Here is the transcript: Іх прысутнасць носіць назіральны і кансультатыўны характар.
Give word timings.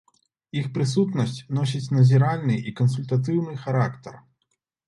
Іх 0.59 0.69
прысутнасць 0.77 1.35
носіць 1.59 1.93
назіральны 1.97 2.57
і 2.73 2.75
кансультатыўны 2.81 3.53
характар. 3.67 4.21